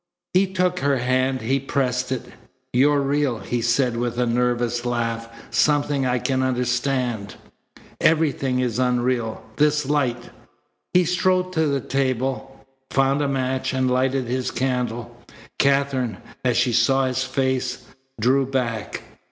He 0.33 0.47
took 0.47 0.79
her 0.79 0.97
hand. 0.97 1.41
He 1.41 1.59
pressed 1.59 2.11
it. 2.11 2.23
"You're 2.73 3.01
real!" 3.01 3.37
he 3.37 3.61
said 3.61 3.97
with 3.97 4.17
a 4.17 4.25
nervous 4.25 4.83
laugh. 4.83 5.29
"Something 5.51 6.07
I 6.07 6.17
can 6.17 6.41
understand. 6.41 7.35
Everything 7.99 8.57
is 8.61 8.79
unreal. 8.79 9.43
This 9.57 9.85
light" 9.85 10.31
He 10.95 11.05
strode 11.05 11.53
to 11.53 11.67
the 11.67 11.81
table, 11.81 12.65
found 12.89 13.21
a 13.21 13.27
match, 13.27 13.73
and 13.75 13.91
lighted 13.91 14.25
his 14.25 14.49
candle. 14.49 15.15
Katherine, 15.59 16.17
as 16.43 16.57
she 16.57 16.73
saw 16.73 17.05
his 17.05 17.23
face, 17.23 17.85
drew 18.19 18.47
back. 18.47 19.03